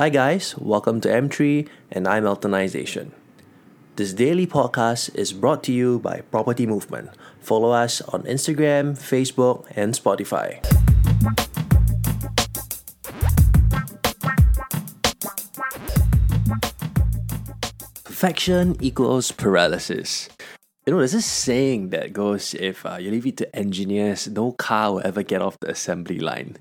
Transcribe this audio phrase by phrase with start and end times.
[0.00, 3.12] Hi, guys, welcome to M3 and I'm Eltonization.
[3.96, 7.10] This daily podcast is brought to you by Property Movement.
[7.38, 10.64] Follow us on Instagram, Facebook, and Spotify.
[18.04, 20.30] Perfection equals paralysis.
[20.86, 24.52] You know, there's this saying that goes if uh, you leave it to engineers, no
[24.52, 26.56] car will ever get off the assembly line.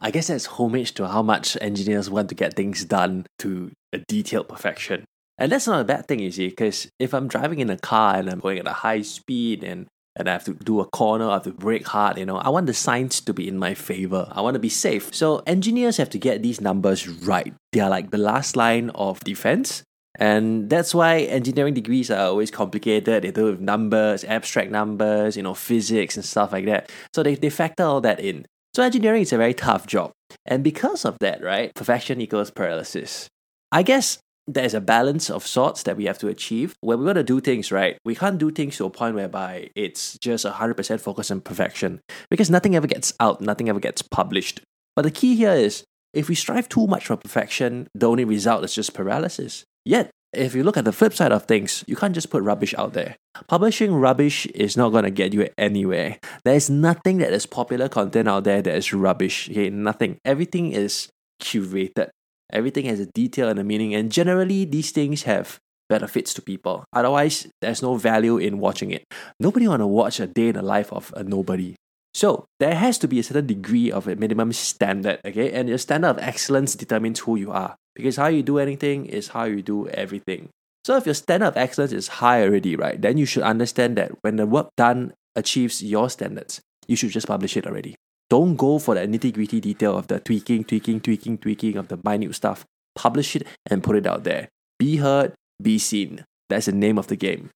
[0.00, 3.98] I guess that's homage to how much engineers want to get things done to a
[3.98, 5.04] detailed perfection.
[5.38, 8.16] And that's not a bad thing, you see, because if I'm driving in a car
[8.16, 9.86] and I'm going at a high speed and
[10.18, 12.48] and I have to do a corner, I have to brake hard, you know, I
[12.48, 14.26] want the signs to be in my favor.
[14.32, 15.14] I want to be safe.
[15.14, 17.54] So engineers have to get these numbers right.
[17.72, 19.84] They are like the last line of defense.
[20.18, 23.22] And that's why engineering degrees are always complicated.
[23.22, 26.90] They do with numbers, abstract numbers, you know, physics and stuff like that.
[27.14, 28.44] So they, they factor all that in.
[28.78, 30.12] So engineering is a very tough job.
[30.46, 33.26] And because of that, right, perfection equals paralysis.
[33.72, 36.76] I guess there's a balance of sorts that we have to achieve.
[36.80, 39.70] When we want to do things right, we can't do things to a point whereby
[39.74, 41.98] it's just 100% focus on perfection
[42.30, 44.60] because nothing ever gets out, nothing ever gets published.
[44.94, 45.82] But the key here is
[46.14, 49.64] if we strive too much for perfection, the only result is just paralysis.
[49.84, 52.74] Yet, if you look at the flip side of things, you can't just put rubbish
[52.78, 53.16] out there.
[53.48, 56.18] Publishing rubbish is not going to get you anywhere.
[56.44, 59.50] There is nothing that is popular content out there that is rubbish.
[59.50, 60.18] Okay, nothing.
[60.24, 61.08] Everything is
[61.42, 62.10] curated.
[62.52, 66.84] Everything has a detail and a meaning, and generally, these things have benefits to people.
[66.92, 69.04] Otherwise, there's no value in watching it.
[69.40, 71.74] Nobody want to watch a day in the life of a nobody.
[72.14, 75.52] So there has to be a certain degree of a minimum standard, okay?
[75.52, 77.76] And your standard of excellence determines who you are.
[77.98, 80.50] Because how you do anything is how you do everything.
[80.84, 84.12] So if your standard of excellence is high already, right, then you should understand that
[84.22, 87.96] when the work done achieves your standards, you should just publish it already.
[88.30, 91.98] Don't go for the nitty gritty detail of the tweaking, tweaking, tweaking, tweaking of the
[92.04, 92.64] minute stuff.
[92.94, 94.48] Publish it and put it out there.
[94.78, 96.24] Be heard, be seen.
[96.48, 97.50] That's the name of the game.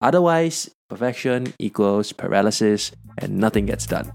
[0.00, 4.12] Otherwise, perfection equals paralysis and nothing gets done.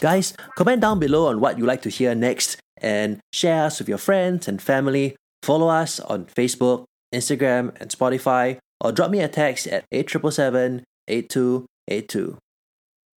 [0.00, 3.88] Guys, comment down below on what you'd like to hear next and share us with
[3.88, 5.16] your friends and family.
[5.42, 6.84] Follow us on Facebook,
[7.14, 12.36] Instagram, and Spotify, or drop me a text at 8777 8282.